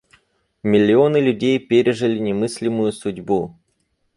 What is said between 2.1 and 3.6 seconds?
немыслимую судьбу.